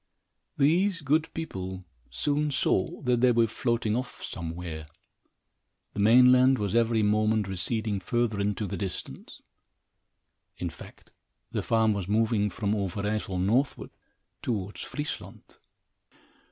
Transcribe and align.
These 0.57 1.01
good 1.01 1.31
people 1.35 1.85
soon 2.09 2.49
saw 2.49 3.03
that 3.03 3.21
they 3.21 3.31
were 3.31 3.45
floating 3.45 3.95
off 3.95 4.23
somewhere. 4.23 4.87
The 5.93 5.99
mainland 5.99 6.57
was 6.57 6.73
every 6.73 7.03
moment 7.03 7.47
receding 7.47 7.99
further 7.99 8.39
into 8.39 8.65
the 8.65 8.77
distance. 8.77 9.43
In 10.57 10.71
fact, 10.71 11.11
the 11.51 11.61
farm 11.61 11.93
was 11.93 12.07
moving 12.07 12.49
from 12.49 12.73
Overijssel 12.73 13.37
northward, 13.39 13.91
towards 14.41 14.81
Friesland. 14.81 15.59